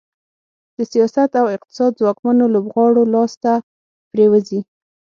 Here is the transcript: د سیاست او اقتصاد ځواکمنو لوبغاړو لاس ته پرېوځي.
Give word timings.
د 0.75 0.77
سیاست 0.91 1.29
او 1.41 1.45
اقتصاد 1.55 1.91
ځواکمنو 1.99 2.45
لوبغاړو 2.53 3.03
لاس 3.13 3.31
ته 3.43 3.53
پرېوځي. 4.11 4.59